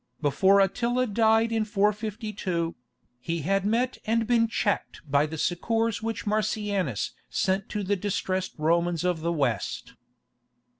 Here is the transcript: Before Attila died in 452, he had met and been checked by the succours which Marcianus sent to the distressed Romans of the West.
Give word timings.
Before 0.19 0.59
Attila 0.59 1.05
died 1.05 1.51
in 1.51 1.63
452, 1.63 2.73
he 3.19 3.41
had 3.43 3.67
met 3.67 3.99
and 4.03 4.25
been 4.25 4.47
checked 4.47 5.01
by 5.05 5.27
the 5.27 5.37
succours 5.37 6.01
which 6.01 6.25
Marcianus 6.25 7.11
sent 7.29 7.69
to 7.69 7.83
the 7.83 7.95
distressed 7.95 8.55
Romans 8.57 9.03
of 9.03 9.21
the 9.21 9.31
West. 9.31 9.93